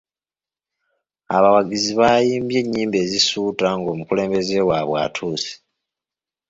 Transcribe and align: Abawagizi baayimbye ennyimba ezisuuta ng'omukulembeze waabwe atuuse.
Abawagizi 1.35 1.91
baayimbye 1.99 2.57
ennyimba 2.63 2.97
ezisuuta 3.05 3.67
ng'omukulembeze 3.79 4.57
waabwe 4.67 4.97
atuuse. 5.05 5.53